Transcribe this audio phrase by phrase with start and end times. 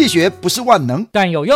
[0.00, 1.54] 济学不是万能，但有用。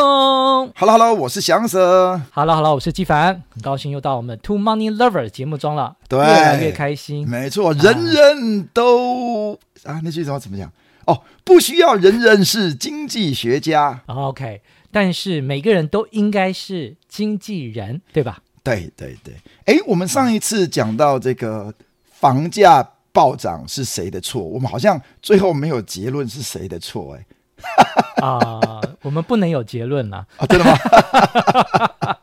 [0.76, 2.20] Hello，Hello，我是祥 Sir。
[2.30, 3.42] Hello，Hello，我是纪凡。
[3.48, 7.26] 很高兴又到我们 Two Money Lover 节目中了，对，越来越开心。
[7.26, 9.54] 没错，人人都
[9.84, 10.70] 啊，那句话怎么讲？
[11.06, 14.02] 哦，不需要人人是经济学家。
[14.08, 14.60] OK，
[14.92, 18.42] 但是每个人都应该是经纪人，对吧？
[18.62, 19.34] 对对对。
[19.64, 21.72] 哎，我们上一次讲到这个
[22.04, 24.42] 房价暴涨是谁的错？
[24.42, 27.24] 我们好像最后没有结论是谁的错，哎。
[28.22, 30.46] 啊、呃，我们不能有结论了 啊！
[30.46, 30.76] 真的吗？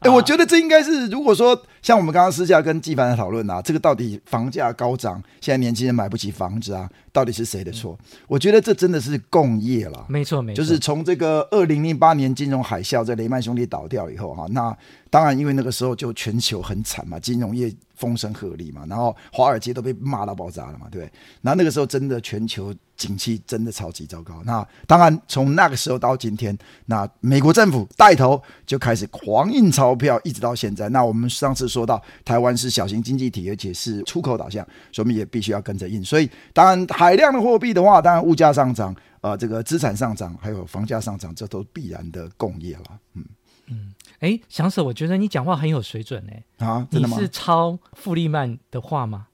[0.00, 7.98] 哎、欸，我觉得这应该是，如果说像我们刚刚私下跟纪凡的讨论啊，这个到底房价高涨，现在年轻人买不起房子啊，到底是谁的错？
[8.00, 10.06] 嗯、我觉得这真的是共业了。
[10.08, 14.76] 没错，没错，就是从这个二零零八年金融海啸，在雷曼兄弟倒掉以后哈，那
[15.08, 21.12] 当然因为那个时候就全球很惨嘛，金融业风声鹤唳嘛，然后华尔街都被骂到爆炸了嘛，对不对？
[21.42, 22.74] 然后那个时候真的全球。
[23.00, 24.42] 景气真的超级糟糕。
[24.44, 30.86] 那当然，从那个时候到今天，那美国政府带头就开始狂印钞票，一直到现在。
[30.90, 36.04] 那我们上次说到，台湾是小型经济体，而且是出口导向，所以我们也必须要跟着印。
[36.04, 42.84] 所以，当然海量的货币的话，当然物价上涨，呃，这个资产上涨，还有房价上涨，这都必然的共业了。
[43.14, 43.24] 嗯
[43.68, 46.32] 嗯，哎，翔 Sir，我觉得你讲话很有水准呢。
[46.66, 47.16] 啊，真的吗？
[47.16, 49.28] 你是抄富利曼的话吗？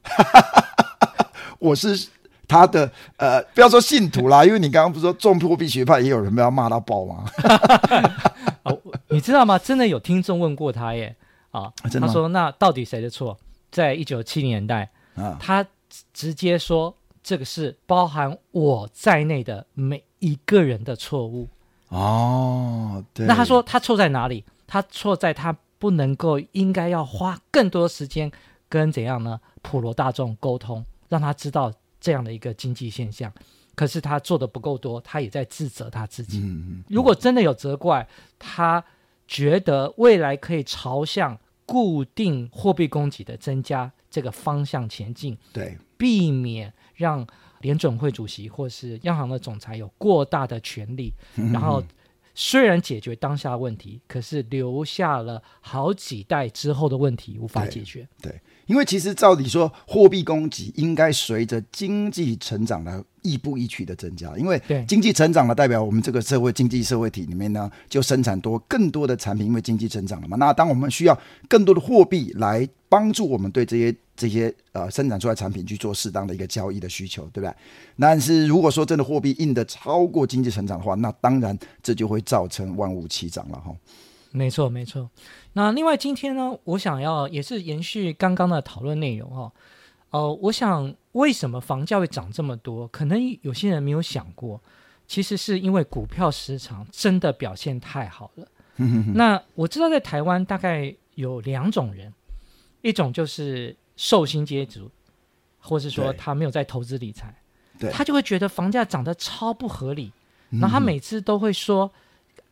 [1.58, 2.08] 我是。
[2.48, 7.24] 他的呃，不要说信徒啦，因为你刚刚不是说重货币学派也有人被他骂到爆吗？
[8.62, 9.58] 哦，你知道吗？
[9.58, 11.16] 真的有听众问过他耶
[11.50, 13.36] 啊，啊他说那到底谁的错？
[13.72, 15.66] 在一九七零年代，啊，他
[16.12, 16.96] 直接说
[17.26, 21.48] 这个是包含我在内的每一个人的错误
[21.88, 23.04] 哦。
[23.12, 24.44] 对，那他说他错在哪里？
[24.68, 28.30] 他错在他不能够应该要花更多时间
[28.68, 29.40] 跟怎样呢？
[29.62, 31.72] 普罗大众沟通，让他知道。
[31.98, 33.32] 这样的一个经济现象，
[33.74, 36.38] 可是他做的不够多，他也在自责他自己。
[36.38, 38.06] 嗯嗯、如果真的有责怪，
[38.38, 38.84] 他
[39.26, 47.24] 觉得未来可以朝向固定货币供给的增加这个方向前进，对，避免让
[47.60, 51.82] 联准会主席或是央行的总裁有过大的权力，嗯、然后
[52.34, 58.08] 虽然解决当下问题，可是留下了好几代之后的问题无法解决。
[58.20, 58.32] 对。
[58.32, 64.32] 对因为其实照理说，货币供给应该随着经济成长来亦步亦趋的增加。
[64.36, 70.36] 因为经济成长了，代表我们这个社会经济社会体里面呢，就生产多更多的产品，因为经济成长了嘛。
[70.36, 77.54] 那当我们需要更多的货币来帮助我们对这些这些呃生产出来产品去做适当的一个交易的需求，对不对？
[77.98, 83.74] 但是如果说真的货币印得超过经济成长的话，那当然这就会造成万物齐涨了哈。
[84.32, 85.08] 没错，没错。
[85.54, 89.52] 那另外今天呢，我想要也是延续刚刚的讨论内容哈、哦。
[90.10, 92.86] 呃，我想为什么房价会涨这么多？
[92.88, 94.60] 可能有些人没有想过，
[95.06, 98.46] 其实是因为股票市场真的表现太好了。
[99.14, 102.12] 那我知道在台湾大概有两种人，
[102.82, 104.86] 一种就是寿星阶级，
[105.58, 107.34] 或是说他没有在投资理财，
[107.90, 110.12] 他就会觉得房价涨得超不合理，
[110.50, 111.90] 然后他每次都会说。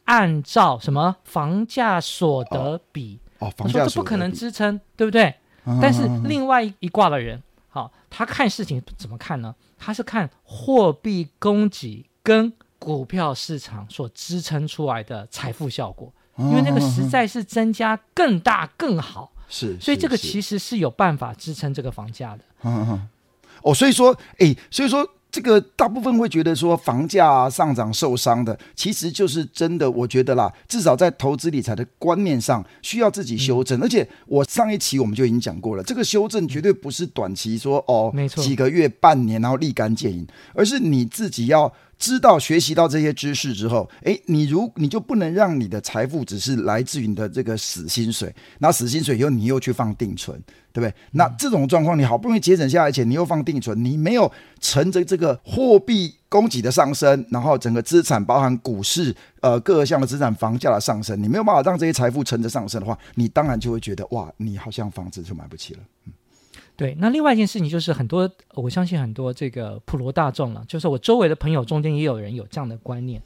[0.06, 3.18] 按照什么房价所得比？
[3.38, 5.34] 哦，房价所得比，说这不可能支撑，对不对？
[5.64, 7.42] 嗯、但是另外一挂的人，
[7.74, 9.52] 好，他看事情怎么看呢？
[9.76, 19.32] 他是看货币供给跟股票市场所支撑出来的财富效果，因为那个实在是增加更大更好。
[19.48, 22.44] 是，所以这个其实是有办法支撑这个房价的。
[22.62, 23.08] 嗯嗯。
[23.62, 25.04] 哦，所以说，哎，所以说。
[25.34, 29.90] 这个大部分会觉得说房价上涨受伤的，其实就是真的。
[29.90, 33.82] 我觉得啦，至少在投资理财的观念上需要自己修正。
[33.82, 40.24] 而且我上一期我们就已经讲过了，这个修正绝对不是短期说哦，没错，几个月、半年然后立竿见影，
[40.54, 41.72] 而是你自己要。
[41.98, 50.38] 知道学习到这些知识之后，诶，你如你就不能让你的财富只是来自于你的这个死薪水，那死薪水以后你又去放定存，
[50.72, 50.94] 对不对？
[51.12, 54.30] 那这种状况，你好不容易节省下来钱，你又放定存，你没有
[54.60, 65.80] 乘着这个货币供给的上升，然后整个资产包含股市呃各项的资产房价的上升，你没有办法让这些财富乘着上升的话，你当然就会觉得哇，你好像房子就买不起了。
[66.06, 66.12] 嗯。
[66.76, 73.22] 对，那另外一件事情就是很多，我相信很多这个普罗大众了，就是我周围的朋友中间也有人有这样的观念，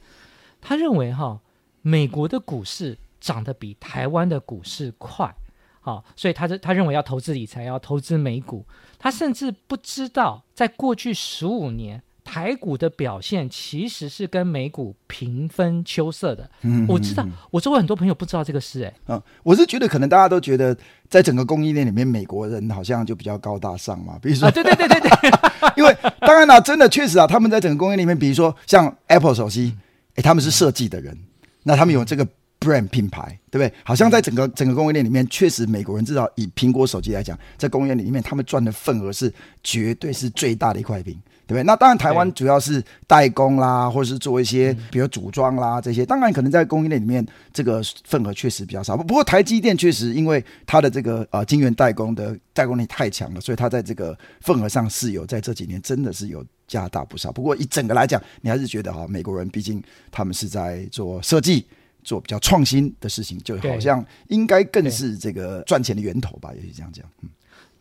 [0.61, 1.39] 他认为哈，
[1.81, 5.35] 美国的股市涨得比台湾的股市快，
[5.81, 8.65] 好，所以他他认为要投资理财，要投资美股，
[8.99, 12.03] 他甚至不知道在过去十五年。
[12.31, 16.47] 台股的表现其实是跟美股平分秋色的。
[16.61, 18.83] 嗯，我知道，我周围很多朋友不知道这个事。
[18.83, 20.77] 哎，嗯，我是觉得可能大家都觉得，
[21.09, 24.19] 在整个供应链里面，美国人好像就比较高大上嘛。
[24.21, 25.09] 比如说，啊、对对对对对，
[25.75, 29.75] 因为当然啦，真的确实啊，他们在整个供应链里面，比如说像 Apple 手机，
[30.13, 31.17] 哎，他们是设计的人，
[31.63, 32.23] 那他们有这个
[32.59, 33.73] brand 品牌，对不对？
[33.83, 39.33] 好像在整个整个供应链里面，确实美国人至少以苹果手机来讲，在供应链里面，他们赚的份额是
[39.63, 41.19] 绝对是最大的一块饼。
[41.49, 41.63] 对不对？
[41.63, 46.05] 那当然，台湾主要是代工啦，或者是做一些比如组装啦这些。
[46.05, 48.95] 当然，可能在供应链里面，这个份额确实比较少。
[48.95, 57.31] 不过，台积电确实因为它的这个呃晶圆代工的代工力太强了，所以它在这个份额上是有在这几年真的是有加大不少。
[57.31, 59.81] 不过，一整个来讲，你还是觉得哈，美国人毕竟
[60.11, 61.65] 他们是在做设计、
[62.03, 66.51] 做比较创新的事情，就好像应该更是这个赚钱的源头吧？
[66.53, 67.28] 也许这样讲，嗯。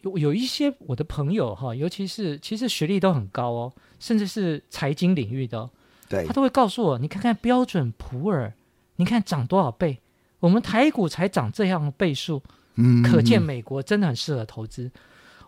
[0.02, 5.68] 有有一些我的朋友哈，尤其是其实学历都很高哦，甚至是财经领域的，
[6.08, 8.52] 对，他都会告诉我，你看看标准普尔，
[8.96, 9.98] 你看涨多少倍，
[10.38, 12.40] 我们台股才涨这样的倍数，
[12.76, 14.90] 嗯，可见美国真的很适合投资。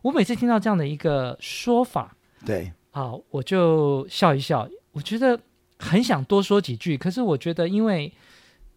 [0.03, 5.39] 我每次听到这样的一个说法，对，啊，我就笑一笑，我觉得
[5.79, 8.13] 很想多说几句，可是我觉得因为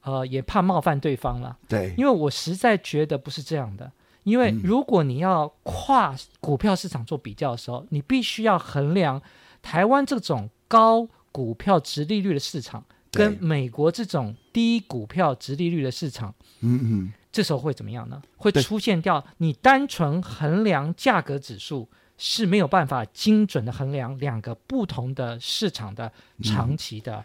[0.01, 3.91] 呃也怕冒犯对方了，对，因为我实在觉得不是这样的。
[4.23, 9.21] 因为如果你要跨股票市场做比较的时候，嗯、你必须要衡量
[9.61, 18.21] 台湾这种高股票殖利率的市场，跟美国这种低股票殖利率的市场，嗯嗯，这时候会怎么样呢？
[18.37, 26.11] 会出现掉你单纯衡量价格指数是没有办法精准的衡量两个不同的市场的
[26.41, 27.23] 长期的。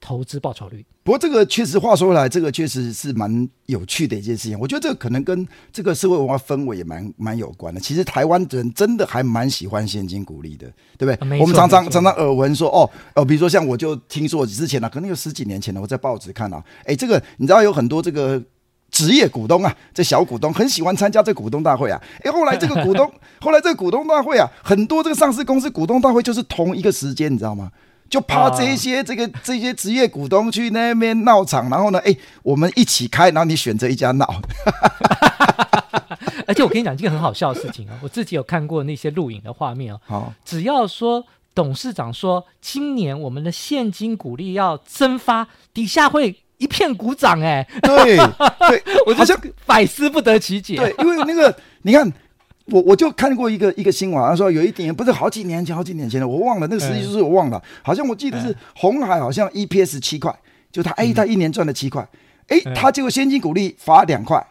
[0.00, 4.58] 投资报酬率，不过这个确实话说回来，这个确实是蛮有趣的一件事情。
[4.58, 7.80] 我觉得这个可能跟这个社会文化氛围也蛮蛮有关的。
[7.80, 10.66] 其实台湾人真的还蛮喜欢现金股利的，
[10.96, 11.36] 对不对？
[11.36, 18.40] 啊、我们常常常常耳闻说，哦哦，比如说像我就听说之前呢、啊，可能有十几年前了，我在报纸看到，哎，这个你知道有很多这个
[18.92, 22.00] 职业股东啊，这小股东很喜欢参加这股东大会啊。
[22.22, 23.10] 哎，后来这个股东，
[23.42, 27.70] 后来这个股东大会啊，很多这个上市公司股东大会就是同一个时间，你知道吗？
[28.08, 34.26] 就怕这些这个这些职业股东去那边闹场，然后呢，哎，我们一起开，然后你选择一家闹。
[36.46, 40.00] 而且我跟你讲一个很好笑的事情啊， 我自己有看过那些录影的画面哦。
[40.06, 41.22] 好，只要说
[41.54, 47.68] 董事长说今年我们的现金股利要增发，底下会一片鼓掌哎。
[47.82, 50.76] 对对， 我好像百思不得其解。
[50.76, 52.10] 对，因为那个你看。
[52.70, 60.34] 我我就看过一个一个新闻，他说有一点不是好几年前，好几年前的，我忘了那个实际数字，我忘了，好像我记得是红海，好像 EPS 七块，
[60.70, 62.06] 就他哎，他一年赚了七块，
[62.48, 64.44] 哎，他结果现金股利发两块，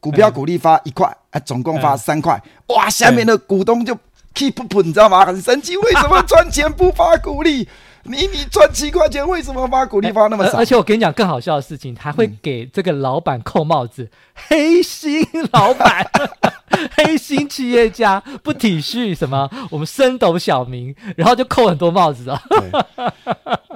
[0.00, 3.94] 股票股利发一块，哎，总共发三块，哇，下面的股东就
[4.34, 5.24] keep up，你知道吗？
[5.26, 7.68] 很神奇，为什么赚钱不发股利？
[8.06, 10.58] 你你赚七块钱，为什么发股利发那么少？
[10.58, 16.06] 而且我跟你讲更好笑的事情，还会给这个老板扣帽子，黑心老板。
[16.96, 22.40] 黑心企业家不体恤什么我们升斗小民，然后就扣很多帽子啊。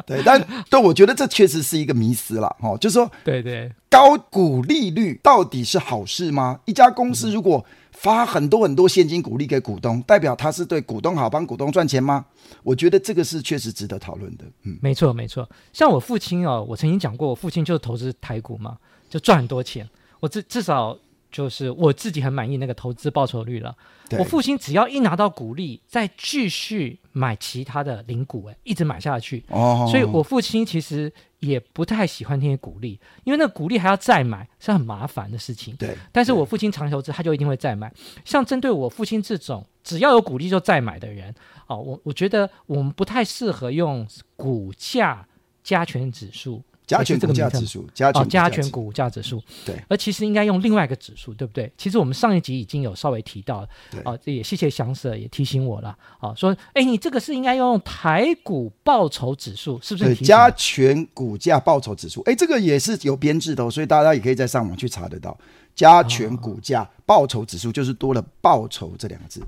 [0.07, 6.61] 对， 但但我觉得这确实是一个迷思了哦，就是说，对对，高股利率到底是好事吗？
[6.65, 12.25] 一家公司如果发很多很多现金股利给股东，代表他是对股东好，帮股东赚钱吗？
[12.63, 14.45] 我觉得这个是确实值得讨论的。
[14.63, 15.49] 嗯，没错没错。
[15.73, 18.77] 像我父亲哦，我曾经讲过，我父亲就是投资台股嘛，
[19.11, 19.89] 就赚很多钱。
[20.21, 20.97] 我至至少。
[21.31, 23.77] 就是我自己很满意那个投资报酬率了。
[24.19, 29.45] 我父亲只要一拿到股利，再继续买其他的零股，哎，一直买下去。
[29.51, 35.77] 哦，所以我父亲其实也不太喜欢那些股利，因为那个股利还要再买，是很麻烦的事情。
[35.77, 37.93] 对，但是我父亲长投资，他就一定会再买。
[38.25, 41.35] 像针对我父亲这种只要有股利就再买的人，
[41.67, 45.29] 哦，我我觉得我们不太适合用股价
[45.63, 46.63] 加权指数。
[46.89, 51.71] 加权股价指数，加权哦，加权股价指数，对，而其实应该用另外一个指数，对不对？
[51.77, 60.17] 其实我们上一集已经有稍微提到了，对，啊，也谢谢祥 Sir 也提醒我了，啊，说，哎，你这个是应该要用台股报酬指数，是不是？
[60.17, 65.37] 加权股价报酬指数，哎，这个也是有编制的哦，所以大家也可以在上网去查得到，
[65.75, 69.43] 加权股价报酬指数就是多了“报酬”这两个字。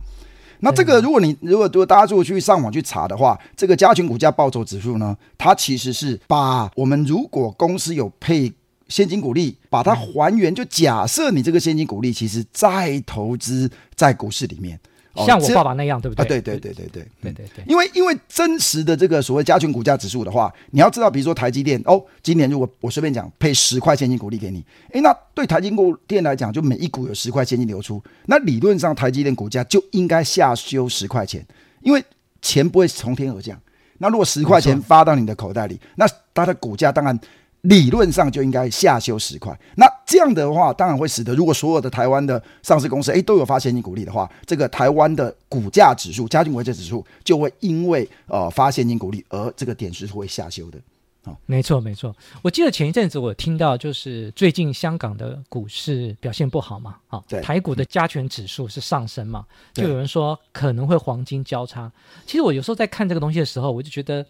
[0.60, 8.52] 那这个，如果你如果如果大家如果去上网去查的话，这个加权股价报酬指数呢，它其实是把我们如果公司有配
[8.88, 14.78] 现金股利，把它还原，就假设你这个现金股利其实再投资在股市里面。
[15.16, 16.24] 像我爸爸那样，对不对？
[16.24, 17.64] 啊，对对对对对对对对。
[17.66, 25.72] 因为因为真实的这个所谓加权股价指数的话，你要知道，比如说台积电哦，今年如果我随便讲配十块现金股利给你，诶，那对台积
[26.06, 31.44] 电来讲，就每一股有十块现金流出，那理论上台积电股价就应该下修十块钱，
[31.80, 32.02] 因为
[32.40, 33.60] 钱不会从天而降。
[33.98, 37.18] 那如果十块钱发到你的口袋里，那它的股价当然
[37.62, 39.54] 理论上就应该下修十块。
[39.74, 50.80] 那这样的话，当然会使得如果所有的台湾的上市公司诶都有发现金股利的话，这个台湾的股价指数、加权股价指数就会因为呃发现金股利而这个点数会下修的。
[51.22, 51.36] 啊。
[51.46, 52.12] 没错，没错。
[52.42, 61.88] 我记得前一阵子我听到，就是最近香港的股市表现不好嘛，啊，对，台股的加权指数是上升嘛，就有人说可能会黄金交叉。
[62.26, 64.26] 其实我有时候在看这个东西的时候，我就觉得，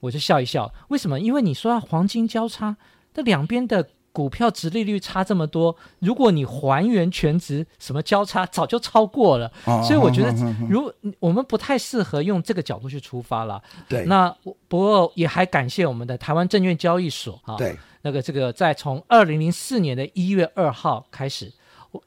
[0.00, 0.72] 我就笑一笑。
[0.88, 1.20] 为什么？
[1.20, 2.74] 因为你说黄金交叉，
[3.12, 3.86] 这两边的。
[4.12, 10.34] 股票值利率差这么多，如果你还原全值，什么交叉早就超过了，哦、所以我觉得，
[10.68, 13.62] 如我们不太适合用这个角度去出发了。
[13.88, 14.34] 对，那
[14.66, 21.52] 不过也还感谢我们的台湾证券交易所啊，对，那个这个在从二零零四年的一月二号开始，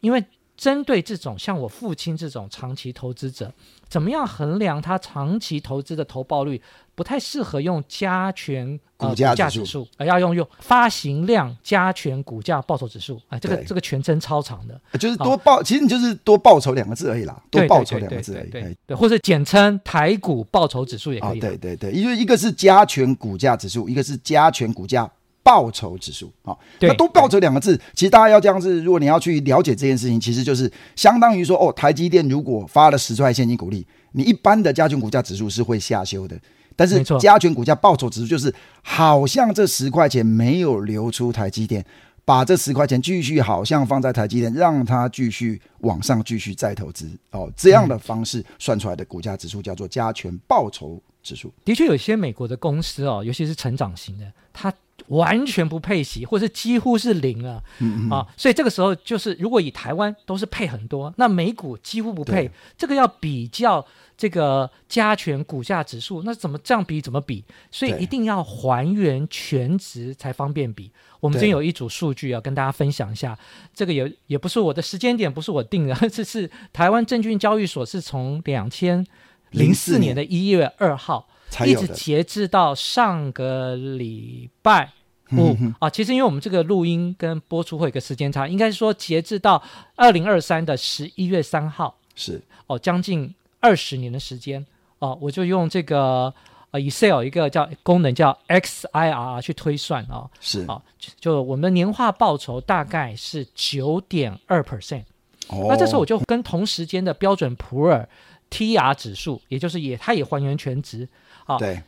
[0.01, 0.23] 因为
[0.61, 3.51] 针对这种像我父亲这种长期投资者，
[3.89, 6.61] 怎么样衡量他长期投资的投报率？
[6.93, 21.41] 不太适合用加权股价指数，而、呃、要用用发行量加权股价报酬指数啊、呃，这个这个全称超长的，就是多报，哦、其实你就是多报酬两个字而已啦，多报酬两个字而已，对，对，对，对，对，或者简称台股报酬指数也可以、哦。
[21.41, 25.09] 对对对，因为一个是加权股价指数，一个是加权股价
[25.43, 26.55] 报酬指数啊。
[26.79, 36.39] 那多报酬两个字，其实大家要这样子，如果你要去了解这件事情，其实就是相当于说，哦，台积电如果发了十块现金股利，你一般的加权股价指数是会下修的。
[36.75, 41.85] 但是加权股价报酬指数就是，好像这十块钱没有流出台积电，
[42.23, 51.53] 把这十块钱继续好像放在台积电，让它继续往上继续再投资哦，这样的方式算出来的股价指数叫做加权报酬指数。
[51.63, 54.73] 的确，有些美国的公司哦，尤其是成长型的，它
[55.07, 63.85] 完全不配息，或是几乎是零啊，嗯嗯啊，所以这个时候就是，如果以台湾都是配很多，那美股几乎不配，这个要比较。
[64.17, 67.01] 这个加权股价指数，那怎么这样比？
[67.01, 67.43] 怎么比？
[67.71, 70.91] 所以一定要还原全值才方便比。
[71.19, 73.35] 我们今天有一组数据要跟大家分享一下。
[73.73, 79.03] 这个也也不是我的时间点，不是我定的， 这是台湾证券交易所是从两千
[79.51, 80.15] 零四年。
[80.15, 81.27] 的一月二号
[81.65, 84.91] 一直截至到上个礼拜
[85.31, 85.55] 五。
[85.79, 85.89] 啊。
[85.89, 89.61] 其实因为我们这个录音跟播出会有个时间差，应该是说截至到
[89.95, 91.95] 二零二三的十一月三号。
[92.15, 92.41] 是。
[92.67, 93.33] 哦，将近。
[93.63, 94.65] 二十年的时间。
[94.97, 96.33] 哦，我就用这个
[96.71, 100.65] 呃 Excel 一个叫功能叫 XIRR 去推算啊，是。
[100.65, 100.81] 啊，
[101.19, 105.03] 就我们的年化报酬大概是九点二 percent。
[105.49, 108.09] 哦，那这时候我就跟同时间的标准普尔
[108.51, 111.09] TR 指数，也就是也它也还原全值
[111.45, 111.81] 啊，对，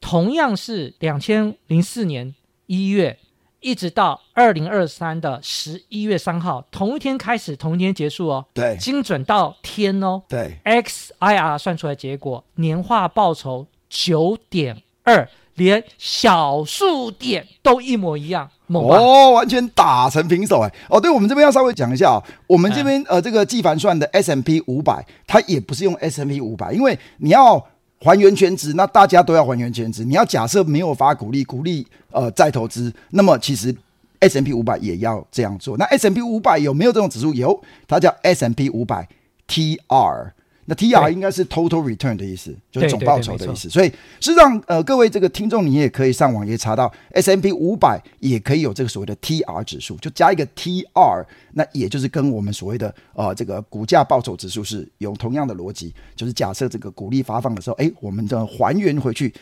[0.00, 2.32] 同样是两千零四年
[2.66, 3.18] 一月。
[3.64, 8.44] 一直到二零二三的十一月三号，同一天开始，同一天结束哦。
[8.52, 10.20] 对，精准到天哦。
[10.28, 18.48] 对，XIR 算出来结果，年化报酬九点二，连小数点都一模一样。
[18.68, 20.72] 哦，完全打成平手哎。
[20.88, 22.22] 哦，对，我们这边要稍微讲一下哦。
[22.46, 27.64] 我们这边、嗯、呃，这个纪凡算的 S M P 五百，它也不是用 S M P 五百，因为你要。
[28.04, 30.04] 还原全值，那大家都要还原全值。
[30.04, 33.72] 你要假设没有发股利，股利呃再投资，那么其实
[34.18, 35.76] S M P 五百也要这样做。
[35.76, 37.32] 那 S M P 五百有没有这种指数？
[37.32, 39.08] 有，它叫 S M P 五百
[39.46, 40.32] TR。
[40.64, 43.68] 那 T R 应该是 total return 的意思，就是总报酬的意思。
[43.68, 43.88] 所以
[44.20, 59.34] 事实上，呃，各位这个听众，你也可以上网也查到 S M P 五百也可以有这个所谓的 T R 指数，就加一个 T R，那也就是跟我们所谓的呃这个股价报酬指数是有同样的逻辑，就是假设这个股利发放的时候，哎，我们的还原回去，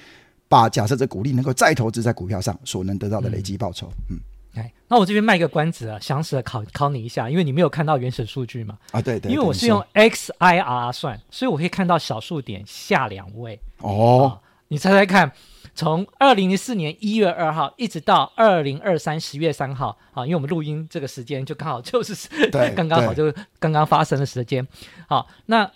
[0.49, 4.17] 把假设这股利能够再投资在股票上所能得到的累积报酬，嗯。
[4.17, 4.21] 嗯
[4.55, 8.79] 哎，那我这边卖个关子啊，详实的考考你一下，因为你没有看到原始数据嘛。
[8.91, 13.61] 啊，对对，因为我是用 XIRR 算，所以我可以看到小数点下两位。
[13.79, 14.51] 哦、啊。
[14.73, 15.33] 你猜猜看，
[15.75, 24.65] 从二零零四年一月二号一直到二零二三十月三号，啊，因为我们录音这个时间就刚好就是对， 刚刚好就是刚刚发生的时间。
[25.09, 25.69] 好，那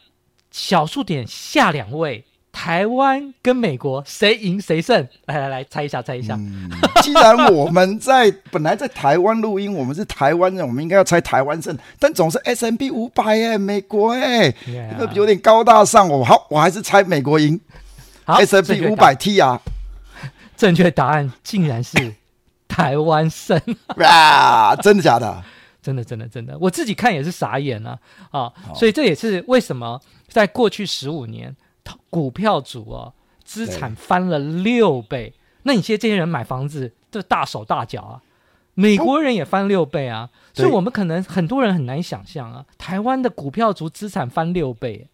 [0.52, 2.25] 小数点下两位。
[2.55, 5.07] 台湾跟美国谁赢谁胜？
[5.27, 6.37] 来来来，猜一下，猜一下。
[6.37, 6.71] 嗯、
[7.03, 11.77] 既然我们在本来在台湾录音，我们是台湾人，我们应该要猜台湾胜。
[11.99, 14.97] 但总是 S M B 五百哎，美国哎，这、yeah.
[14.97, 16.25] 个有点高大上哦。
[16.25, 17.61] 好，我还是猜美国赢。
[18.25, 19.61] S M B 五百 T 啊，
[20.57, 22.15] 正确答案竟然是
[22.69, 23.61] 台湾胜
[23.99, 24.77] 啊！
[24.77, 25.43] 真的假的？
[25.83, 27.99] 真的真的真的，我自己看也是傻眼啊
[28.31, 28.51] 啊！
[28.75, 31.55] 所以这也是为什么在过去十五年。
[32.11, 33.12] 股票组哦，
[33.45, 35.33] 资产翻了六倍。
[35.64, 38.23] 那你现在这些人买房子都大手大脚啊，
[38.75, 45.07] 美国人也翻六倍啊，所以我们可能很多人很难想象啊，台湾的股票族资产翻六倍。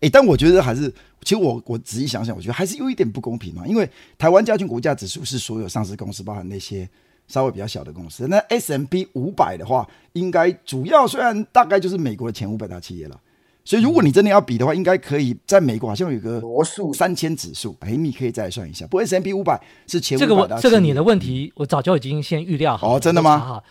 [0.00, 3.88] 哎，但我觉得还是，其实我我仔细想想，我觉得还是有一点不公平嘛，因为
[4.18, 6.88] 台湾加权股价指数是所有上市公司，包含那些
[7.28, 8.26] 稍微比较小的公司。
[8.26, 13.20] 那 S M B 五百的话，应该主要虽然大概就是美国的前五百大企业了。
[13.64, 18.84] 所以如果你真的要比的话，应该可以在美国好像有个罗素三千指数，哎，你可以再算一下。
[18.86, 20.26] 不过 S&P 五百是前五百。
[20.26, 22.96] 这个我这个你的问题，我早就已经先预料好。
[22.96, 23.62] 哦，真的吗？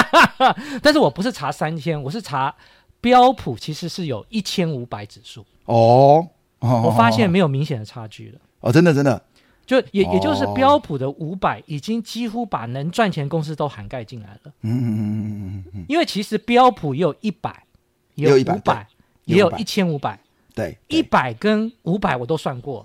[0.82, 2.54] 但是我不是查三千，我是查
[3.02, 5.44] 标普，其实是有一千五百指数。
[5.66, 6.26] 哦，
[6.60, 8.40] 我发现没有明显的差距了。
[8.60, 9.22] 哦，真的真的，
[9.66, 14.52] 就也也就是标普的五百已经几乎把能赚钱公司都涵盖进来了。
[14.62, 15.84] 嗯嗯嗯嗯嗯嗯。
[15.88, 17.64] 因为其实标普也有一百，
[18.14, 18.88] 也有五百。
[19.26, 20.18] 也有一千五百，
[20.54, 22.84] 对，一百跟五百我都算过，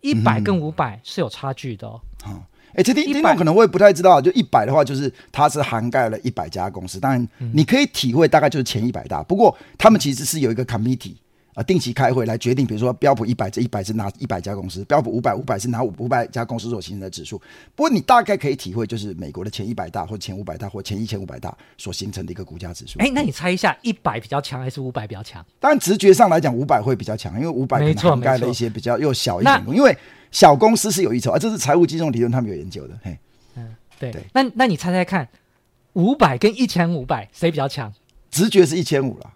[0.00, 2.00] 一百跟五百是有差距的哦。
[2.22, 2.42] 好、嗯，
[2.74, 11.16] 哎，这听听众可能我也不太知道，就一百的话，就是它是涵盖了一百家公司，当然你可以体会大概就是前一百大，不过他们其实是有一个 committee。
[11.58, 17.36] 啊，定期开会来决定，比如说标普一百这一百是哪一百家公司，标普五百五百是哪五五百家公司所形成的指数。
[17.74, 23.00] 不过你大概可以体会，就是美国的前一百大或前五百大或前一千五百大所形成的一个股价指数。
[23.00, 25.44] 哎，那你猜一下，一百比较强还是五百比较强？
[25.58, 29.64] 当然直觉上来讲，五百会比较强，因为五百可能涵盖了一些比较又小一点。
[29.66, 29.98] 因为
[30.30, 32.96] 小公司是有一筹啊，这是财务金融理论，他们有研究的。
[33.02, 33.18] 嘿，
[33.56, 34.22] 嗯，对对。
[34.32, 35.28] 那那你猜猜看，
[35.94, 37.92] 五百跟一千五百谁比较强？
[38.30, 39.32] 直觉是一千五了。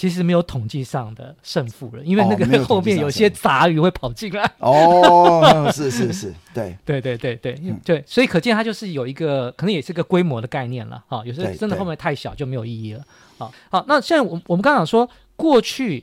[0.00, 4.50] 其实没有统计上的胜负了，因为那个后面有些杂鱼会跑进来。
[4.56, 7.54] 哦， 是是是，对对对对对
[7.84, 11.22] 对，所以可见它就是有一个可能也是个规模的概念了哈。
[11.26, 13.04] 有时候真的后面太小就没有意义了。
[13.36, 16.02] 好，好，那现在我我们刚刚说过去，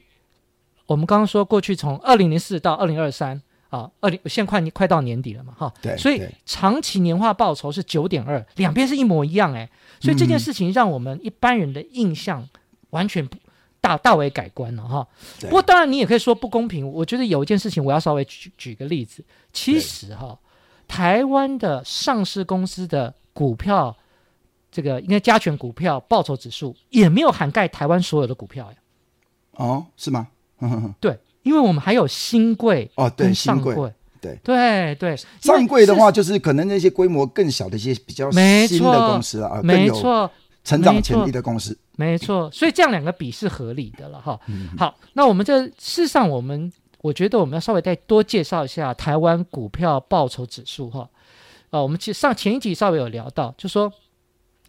[0.85, 5.73] 我们刚刚说过去从二零零四到二零二三啊，二零现在快快到年底了嘛哈。
[5.81, 9.67] 对，所以长期年化报酬是九点二，两边是一模一样哎。
[9.99, 12.47] 所以这件事情让我们一般人的印象
[12.91, 13.35] 完全不。
[13.79, 15.07] 大大为改观了哈，
[15.41, 16.89] 不过当然你也可以说不公平。
[16.89, 20.38] 我觉得有一件事情我要稍微举举个例子，其实哈，
[20.88, 23.96] 台湾的上市公司的股票，
[24.72, 28.77] 这个应该加权股票报酬指数也没有涵盖台湾所有的股票呀。
[29.53, 30.27] 哦，是吗？
[31.00, 33.74] 对，因为我们还有新贵哦，对，上柜，
[34.19, 40.30] 对对对，上柜的话就是可能那些规模更小的一些比较新的公司啊，没错。
[40.67, 44.38] 成长潜力的公司，没错，所以这样两个比是合理的了哈。
[44.77, 51.10] 好，那我们这事实上，我们我觉得我们要稍微再多介绍一下台湾股票报酬指数哈。
[51.69, 53.89] 呃，我们其实上前一集稍微有聊到，就说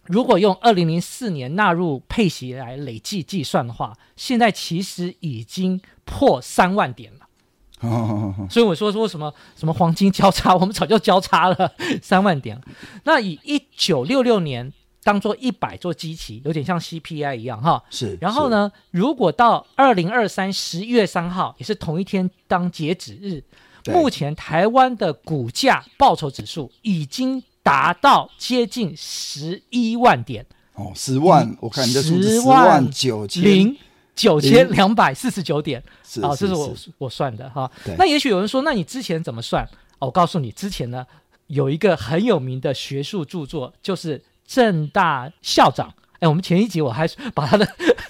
[0.05, 8.47] 如果用二零零四年纳入配息来累计计算的话，现在其实已经破三万点了。
[8.49, 12.61] 所以我说说什么什么黄金交叉，我们早就交叉了三万点了。
[13.03, 14.71] 那以一九六六年。
[15.01, 17.81] 当做一百做基期，有点像 CPI 一样哈。
[17.89, 18.17] 是。
[18.19, 23.41] 然后呢，如果到二零二三十一月三号，也是同一天当截止日，
[23.85, 30.45] 目前台湾的股价报酬指数已经达到接近十一万点。
[30.73, 33.77] 哦，十万，我看你的数字十万九千零
[34.15, 35.81] 九千两百四十九点。
[36.03, 36.21] 是。
[36.21, 37.71] 哦，这是我我算的哈。
[37.97, 39.63] 那也许有人说，那你之前怎么算？
[39.99, 41.05] 哦，我告诉你，之前呢
[41.47, 44.21] 有一个很有名的学术著作，就是。
[44.49, 47.63] 政大校长，哎，我们前一集我还把他的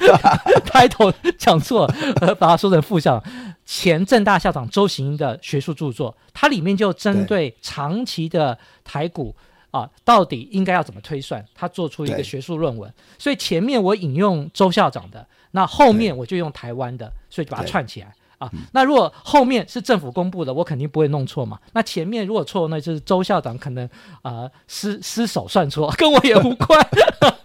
[0.65, 3.55] 抬头讲错了，把他说成副校长。
[3.65, 9.35] 前政大校长周行的学术著作，它里面就针对长期的台股
[9.69, 12.91] 啊，到底应该要怎么推算，他做出一个学术论文。
[13.19, 18.15] 所以前面我引用周校长的，那后面我就用台湾的，所以就把它串起来。
[18.39, 21.59] 啊，那如果后面是政府公布的，我肯定不会弄错嘛。
[21.73, 23.85] 那前面如果错，那就是周校长可能
[24.23, 26.87] 啊、呃、失失手算错， 跟我也无关。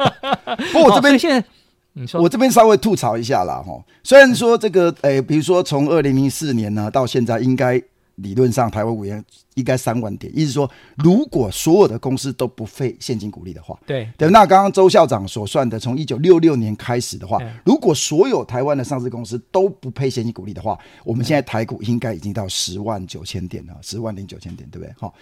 [0.72, 1.46] 不过我这边现在，
[1.92, 3.72] 你说我这边稍微吐槽一下啦哈。
[4.02, 7.83] 虽然说这个，诶、欸，比如说从二零零四年呢到现在，应该。
[8.16, 9.22] 理论上，台湾五元
[9.55, 14.31] 应该三万点，意思说，如果所有的公司都不配现金股利的话，对对。
[14.31, 24.94] 那刚刚周校长所算的，从一九六六年开始的话，如果所有台湾的上市公司都不配现金股利的话，我们现在台股应该已经到十万九千点了，十万零九千点，对不对？
[24.98, 25.12] 哈。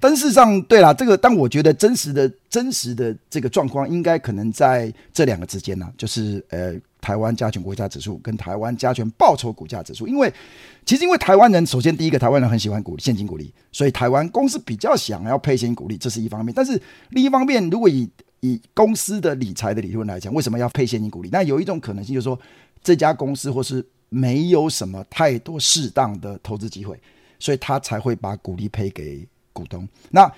[0.00, 6.74] 但事实上，对啦，这个，但我觉得真实的真实的这个状况，应该可能在这两个之间呢，就是呃。
[7.02, 10.32] 台湾加权股价指数跟台湾加权报酬股价指数，因为
[10.86, 16.54] 其实因为台湾人首先第一个台湾人很喜欢股现金股利，所以台湾公司比较想要配现金股利，这是一方面。
[16.54, 18.08] 但是另一方面，如果以
[18.40, 21.28] 以公司的理财的理论来讲，为什么要配现金股利？
[21.32, 22.38] 那有一种可能性就是说，
[22.82, 26.96] 这家公司或是没有什么太多适当的投资机会，
[27.40, 29.88] 所以他才会把股利配给股东。
[30.10, 30.32] 那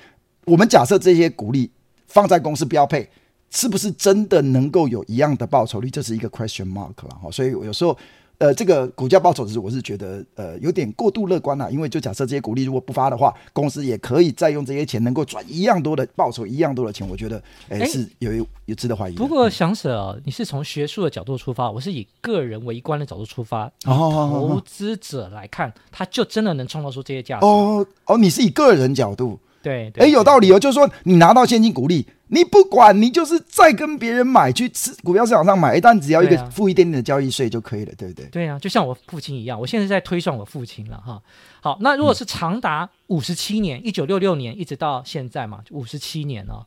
[0.46, 1.70] 我们假设这些股利
[2.06, 3.06] 放在公司不要配。
[3.50, 5.90] 是不是真的能够有一样的报酬率？
[5.90, 7.30] 这是一个 question mark 了哈。
[7.30, 7.96] 所以有时候
[8.38, 19.14] 呃，这个股价报酬值我是觉得呃有点过度乐观了，因为就假设这些股利如果不发的话，公司也可以再用这些钱能够赚一样多的报酬，一样多的钱，我觉得诶是有有，有值得怀疑。
[19.14, 27.46] 不过想舍啊，你是从学术的角度出发，我是以个人为观的角度出发，投资者来看，他就真的能创造出这些价值。
[27.46, 29.38] 哦哦，你是以个人角度。
[29.62, 30.58] 对，哎，有道理哦。
[30.58, 38.26] 就是说，你拿到现金股利，你不管，你就是再跟别人买去市股票市场上买，但只要一个付一点点的交易税就可以了，对不对？
[38.26, 41.22] 对啊，就像我父亲一样，我现在在推算我父亲了哈。
[41.60, 46.64] 好，那如果是长达五十七年，一九六六年一直到现在嘛，五十七年哦，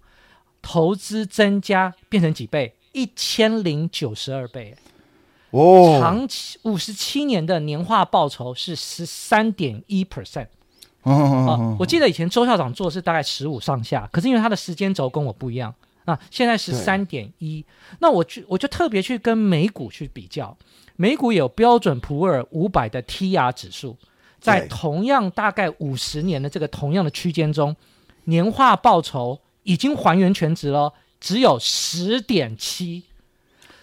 [0.62, 2.74] 投资增加变成几倍？
[2.94, 4.76] 一千零九十二倍
[5.52, 10.48] 哦，长期五十七年的年化报酬是十三点一 percent。
[11.08, 15.74] 哦，我记得以前周校长做的是大概十五上下，可是因为他的时间轴跟我不一样。
[16.06, 17.66] 啊，现在十三点一。
[18.00, 20.58] 那我去，我就特别去跟美股去比较，
[20.96, 23.98] 美股有标准普尔五百的 TR 指数，
[24.40, 27.76] 在同样大概五十年的这个同样的区间中，
[28.24, 33.04] 年化报酬已经还原全值了，只有十点七，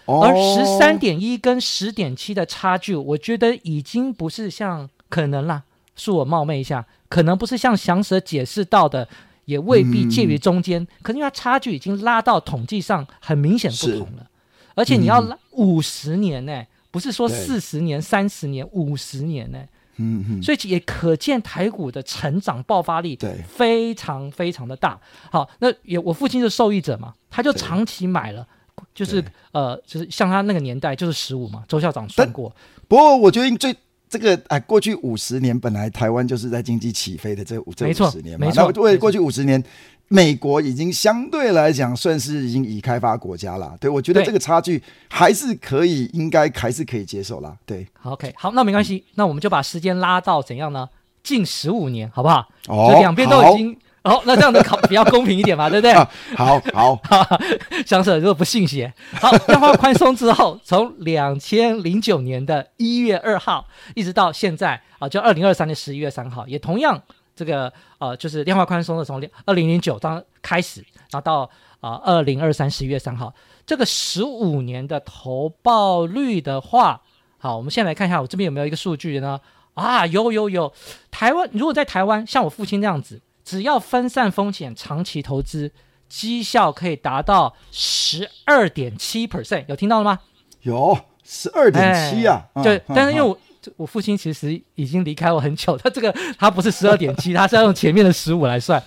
[0.06, 5.64] 而十三点一跟十点七的差距，我觉得已经不是像可能啦，
[5.96, 6.84] 恕我冒昧一下。
[7.08, 9.08] 可能不是像详蛇解释到的，
[9.44, 10.82] 也未必介于中间。
[10.82, 14.26] 嗯、可能因为它差距已经拉到统计上很明显不同了，
[14.74, 19.68] 而且你要拉五十年呢、欸，不是说四十年、三十年、五十年呢、欸。
[19.98, 20.42] 嗯嗯。
[20.42, 24.98] 所以也可见台股的成长爆发力对非常非常的大。
[25.30, 28.44] 好，那也我父亲是受益者嘛，他就长期买了，
[28.92, 32.52] 就是呃，就是像他那个年代就是十五嘛，周校长算过。
[32.88, 33.76] 不过我觉得最。
[34.14, 39.60] 这个哎，过去五十年本来台湾就是在经济起飞的这五这五十年嘛，那为过去五十年，
[40.06, 43.76] 美国已经相对来讲算是已经已开发国家了。
[43.80, 47.56] 对，我觉得这个差距还是可以，应该还是可以接受啦。
[47.66, 50.88] 对，OK，好，那没关系，那我们就把时间拉到怎样呢？
[51.24, 52.48] 近十五年，好不好？
[52.68, 53.76] 哦，两边都已经。
[54.06, 55.90] 好、哦，那这样子考比较公平一点嘛，对不对？
[55.92, 57.40] 啊、好好，
[57.86, 58.92] 想舍如果不信邪。
[59.14, 67.00] 好，量化宽松之后，从两千零九年的一月二号一直到现在啊，就二零二三年十一月三号，也同样
[67.34, 73.32] 这个呃，就是量化宽松的从二零零九当开始，然后到啊二零二三十一月三号，
[73.64, 77.00] 这个十五年的投报率的话，
[77.38, 79.40] 好，我们先来看一下我这边有没有一个数据呢？
[79.72, 80.70] 啊，有有有，
[81.10, 83.22] 台湾如果在台湾像我父亲这样子。
[83.44, 85.70] 只要分散风险，长期投资，
[86.08, 90.20] 绩效可以达到十二点七 percent，有听到了吗？
[90.62, 92.46] 有十二点七啊！
[92.54, 98.82] 哎、对，嗯、但是因为我、嗯、我父亲其实已经离开我很久，他这个他不是十二点七， 他是要用前面的十五来算。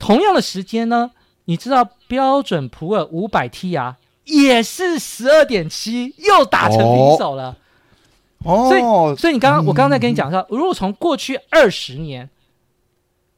[0.00, 1.12] 同样的时间呢，
[1.44, 7.56] 你知道标准普尔五百 TR 也是十二点七，又打成平手了。
[8.38, 8.80] 哦，所以
[9.16, 12.28] 所以你刚刚、嗯、我刚刚在跟你讲说，如果从过去二十年。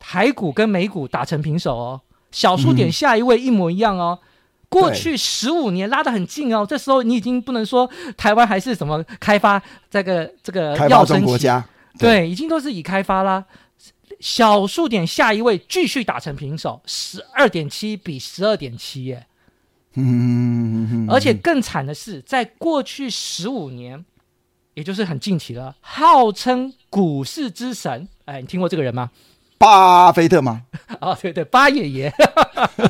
[0.04, 2.00] 台股跟美股打成平手哦，
[2.32, 4.18] 小数点下一位一模一样哦。
[4.20, 4.26] 嗯、
[4.68, 11.64] 过去十五年拉得很近哦，这时候你已经不能说台湾还是什么开发这个这个要升国家
[12.00, 13.44] 对，对，已经都是已开发啦。
[14.18, 19.24] 小数点下一位继续打成平手，十二点七比十二点七耶。
[19.94, 24.04] 嗯，而且更惨的是，在过去十五年，
[24.74, 29.10] 也就是很近期了，号称股市之神，哎，你听过这个人吗？
[29.62, 30.62] 巴菲特吗？
[31.00, 32.12] 哦，对对，巴爷爷，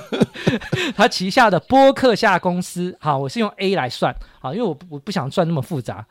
[0.96, 6.06] 他旗下的波克夏公司，好，我是用 A 来算，好，因为我我不想算那么复杂。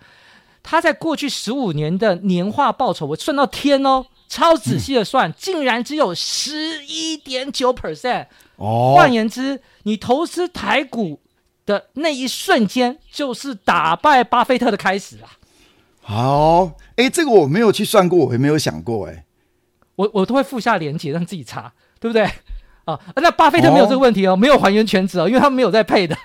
[0.61, 8.27] 他在过去十五年的年化报酬，我算到天哦，超仔细的算，嗯、竟然只有十一点九 percent。
[8.57, 11.19] 哦，换言之，你投资台股
[11.65, 15.33] 的那一瞬间，就是打败巴菲特的开始啊。
[16.03, 19.25] 好，哎，这个我没有去算过，我也没有想过，哎。
[20.01, 22.27] 我我都会附下连接让自己查，对不对？
[22.85, 26.17] 啊，那巴菲特没有这个问题哦，哦没有还原全值哦，因为他没有在配的。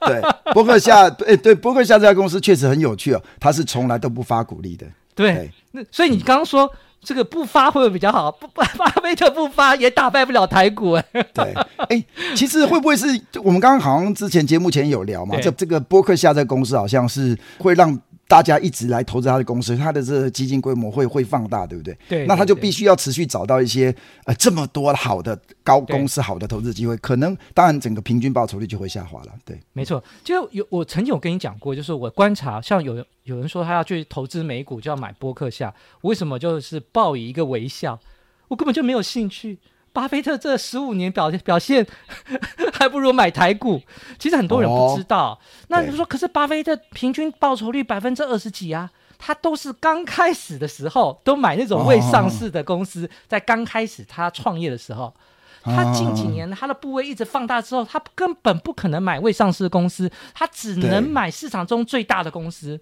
[0.00, 0.20] 对，
[0.52, 4.86] 波克夏，哎，对，波克夏这家公司确实很有趣哦，他是从来都不发股利的。
[5.14, 8.30] 对，对那所以你刚刚说、嗯、这个不发会不会比较好？
[8.30, 8.66] 不，巴
[9.02, 11.04] 菲特不发也打败不了台股哎。
[11.32, 11.54] 对，
[11.88, 12.04] 哎，
[12.36, 13.06] 其实会不会是
[13.42, 15.36] 我们刚刚好像之前节目前有聊嘛？
[15.40, 17.98] 这这个波克夏这个公司好像是会让。
[18.32, 21.92] 大家一直来投资他的公司，他的这个基金规模会会放大，对不对？
[22.08, 22.26] 对，对，对。
[22.26, 29.34] 那他就必须要持续找到一些呃这么多好的高公司、好的投资机会，可能当然整个平均报酬率就会下滑了。
[29.44, 30.02] 对，没错。
[30.24, 36.38] 就有我曾经有跟你讲过，就是我观察，像有有人说他要去投资美股，就要买波克夏，为什么？
[36.38, 38.00] 就是报以一个微笑，
[38.48, 39.58] 我根本就没有兴趣。
[39.92, 41.86] 巴菲特这十五年表表现
[42.72, 43.80] 还不如买台股。
[44.18, 45.32] 其实很多人不知道。
[45.32, 48.90] 哦、那你说，可是巴菲特平均报酬率百分之二十几啊？
[49.24, 55.14] 他都是刚开始的时候都买那种未上市的公司，哦、在刚开始他创业的时候，
[55.62, 62.80] 他近几年他的部位一直放大之后，他根本不可能买未上市的公司，他只能买市场中最大的公司。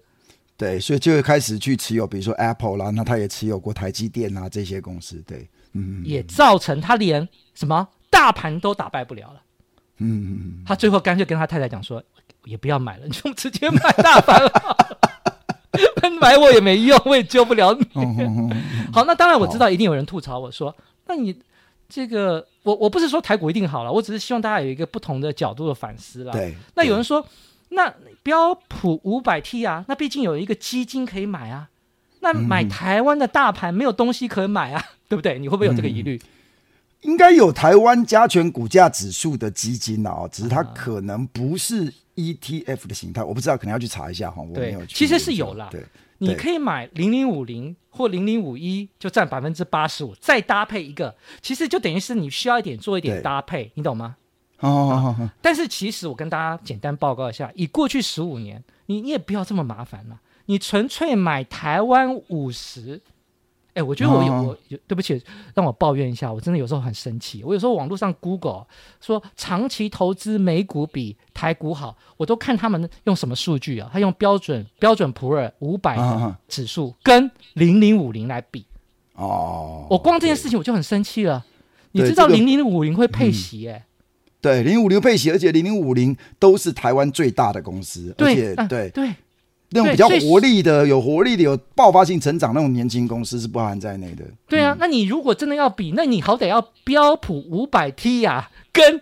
[0.57, 9.41] 对，所以就会开始去持有，比如说 Apple 啦，那他也持有过台积电啊这些公司，对，嗯，也造成他连什么大盘都打败不了了，
[9.97, 12.03] 嗯嗯，他最后干脆跟他太太讲说，
[12.45, 14.77] 也不要买了，你就直接买大盘了，
[16.19, 17.85] 买我也没用，我也救不了你。
[18.93, 20.75] 好，那当然我知道一定有人吐槽我说，
[21.07, 21.35] 那你
[21.89, 26.31] 这个我我不是说台股一定好了，我只是希望大家有一个不同的角度的反思啦。
[26.33, 27.25] 对，那有人说。
[27.73, 27.89] 那
[28.21, 31.69] 标普五百 T 啊，那毕竟有一个基金可以买啊。
[32.21, 35.37] 那买台湾的大盘没有东西可以买啊，嗯、 对不对？
[35.37, 36.15] 你会不会有这个疑虑？
[36.15, 36.27] 嗯、
[37.01, 44.41] 应该有台湾加权股价指数的基金啊，只是它可能不是 ETF 的形态，我不知道，可能要去查一下哈。
[44.41, 45.67] 我没有去，其实是有啦。
[45.71, 45.83] 对，
[46.19, 54.15] 你可以买零零五零或零零五一，就占百分之八十五，再搭配一个，其实就等于是你需要一点做一点搭配，你懂吗？
[54.59, 60.19] 哦、啊，但是其实我跟大家简单报告一下，以过去十五年，你你也不要这么麻烦了，
[60.51, 62.99] 你纯粹买台湾五十，
[63.73, 68.67] 哎，我觉得我有、啊、我有对不起，让我抱怨一下，我真的有时候很生气，我有时候网络上 Google
[68.99, 73.89] 说长期投资美股比台股好，我都看他们用什么数据啊？
[73.93, 78.65] 他用标准标准普尔五百的指数跟零零五零来比，
[79.13, 81.45] 哦，我光这件事情我就很生气了，
[81.93, 83.85] 你知道零零五零会配息哎、欸。
[84.41, 89.15] 对，零零五零配息，而且零零五零都是台湾最大的公司，对而且、啊、对对，
[89.71, 94.23] 那种比较活力的、有活力的、有爆发性成长那种年轻公司是包含在内的。
[94.47, 99.01] 对啊，嗯、那你如果真的要比，那你好歹要标普五百 T 啊，跟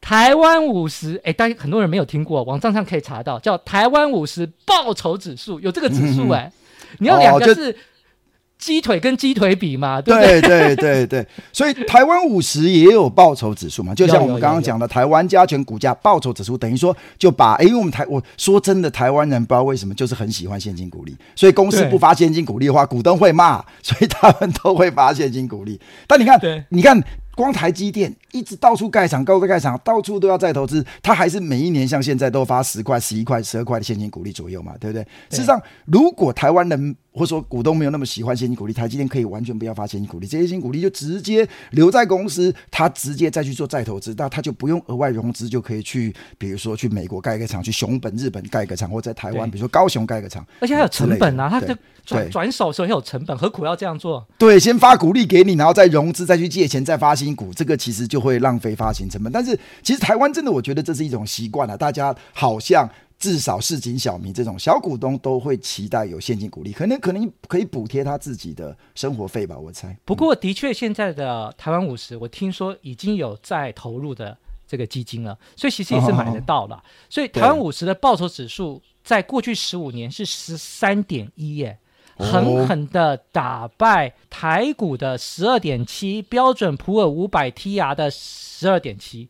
[0.00, 6.52] 台湾五十，哎，大家很多人没有听过，网站上可以查到，叫台湾五十报酬指数，有这个指数哎，
[6.92, 7.70] 嗯、你要两个是。
[7.70, 7.74] 哦
[8.58, 25.80] 鸡腿跟鸡腿比嘛，对对对对对，所以台湾五十也有报酬指数嘛，就像我们刚刚讲的台湾加权股价报酬指数，等于说就把哎，因为我们台我说真的，台湾人不知道为什么就是很喜欢现金股利，所以公司不发现金股利的话，股东会骂， 所以他们都会发现金股利。
[26.06, 27.02] 但你看，你看。
[27.36, 35.04] 光台积电一直到处盖厂，高处盖厂，到处都要再投资，它还是每一年像现在都发十块、十一块、十二块的现金股利左右嘛，对不对？
[35.28, 54.26] 对，事实上，如果台湾人或者说股东没有那么喜欢现金股利，台积电可以完全不要发现金股利，这些现金股利就直接留在公司，他直接再去做再投资，那他就不用额外融资，就可以去，比如说去美国盖一个厂，去熊本、日本盖一个厂，或在台湾，比如说高雄盖个厂，而且还有成本啊，他的转转手的时候也有成本，何苦要这样做？
[54.38, 59.32] 对，先发股利给你，然后再融资，再去借钱，再发新股，这个其实就会浪费发行成本。
[59.32, 69.96] 但是其实台湾真的，我觉得这是一种习惯了，大家好像至少市井小民这种小股东都会期待有现金股利，可能可能可以补贴他自己的生活费吧，我猜。
[70.04, 76.76] 不过的确，现在的台湾五十，我听说已经有在投入的这个基金了，所以其实也是买得到了。
[76.76, 81.78] 哦、所以台湾五十的报酬指数在过去十五年是十三点一耶。
[82.18, 89.28] 狠狠的打败台股的十二点七，标准普尔五百 TR 的十二点七，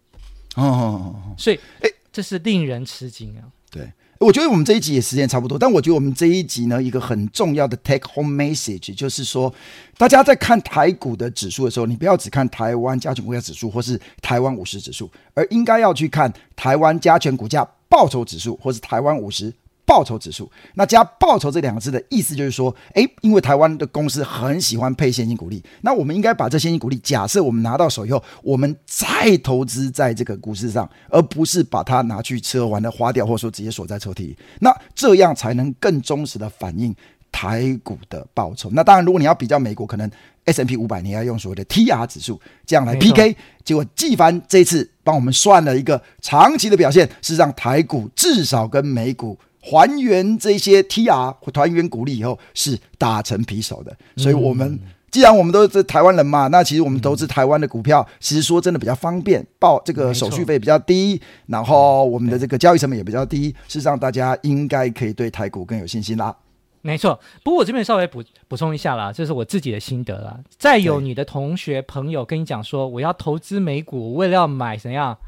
[0.55, 3.43] 哦，所以哎，这是令人吃惊啊！
[3.71, 9.53] 对，我觉得我们这一集也时间差不多，但我觉得我们这一集呢，一个很重要的 take home message 就是说，
[9.99, 19.53] 大家在看台股的指数的时候，你不要只看台湾加权股价指数或是台湾五十指数，而应该要去看台湾加权股价报酬指数或是台湾五十。
[19.87, 36.93] 报酬指数，那加报酬这两个字的意思就是说，诶，因为台湾的公司很喜欢配现金股利，那我们应该把这现金股利，假设我们拿到手以后，我们再投资在这个股市上，而不是把它拿去吃喝玩乐花掉，或者说直接锁在抽屉里，那这样才能更忠实的反映
[37.31, 38.69] 台股的报酬。
[38.73, 40.11] 那当然，如果你要比较美国，可能
[40.47, 49.39] S&P 五百，你要用所谓的 TR 指数这样来 PK，结果纪凡这次帮我们算了一个长期的表现，是让台股至少跟美股。
[49.69, 54.79] 还原这些 TR 或还原股利以后是打成皮手的，所以我们
[55.11, 66.37] 既然我们都是台湾人嘛，那其实我们投资台湾的股票，其实说真的比较方便，报这个手续费比较低，然后我们的这个交易成本也比较低，事实上大家应该可以对台股更有信心啦。
[66.83, 70.39] 没错，不过我这边稍微补补充一下啦，这是我自己的心得啦。
[70.57, 75.19] 再有你的同学朋友跟你讲说，我要投资美股，为了要买怎样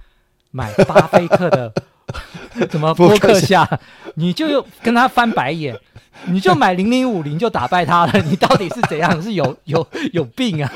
[0.52, 1.72] 买巴菲特的。
[2.70, 3.68] 怎么播客下，
[4.14, 5.76] 你就跟他翻白眼？
[6.26, 9.20] 你就买零零五零就打败他了， 你到底是怎样？
[9.22, 10.72] 是有有有病啊！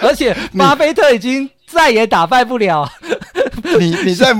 [0.00, 2.90] 而且巴菲特已经再也打败不了
[3.78, 3.90] 你。
[3.90, 4.32] 你你在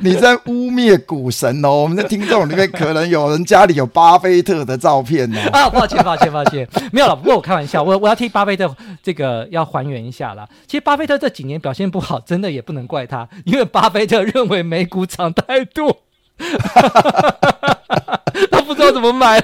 [0.00, 1.82] 你在污蔑股神哦！
[1.82, 5.38] 我们的听众里面可能有人家里有巴菲特的照片哦。
[5.52, 7.16] 啊，抱歉抱歉抱歉，没有了。
[7.16, 10.48] 不过我开玩笑，我我要替巴菲特这个要还原一下啦。
[10.66, 15.98] 其实巴菲特这几年表现不好，真的也不能怪他，因为巴菲特认为美股涨太多。
[18.52, 19.42] 他不知道怎么买。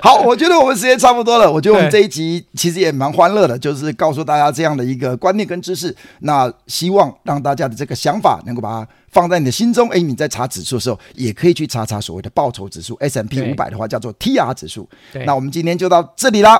[0.02, 1.50] 好，我觉得我们时间差不多了。
[1.50, 5.94] 我觉得我们这一集其实也蛮欢乐的，就是告诉大家这样的一个观念跟知识。
[6.20, 9.88] 那希望让大家的这个想法能够把它放在你的心中。
[9.90, 14.88] 哎，你在查指数的时候，也可以去查查所谓的报酬指数，S M P 五百的话叫做 TR 指数。
[15.26, 16.58] 那我们今天就到这里啦，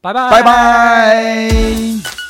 [0.00, 2.27] 拜拜，拜拜。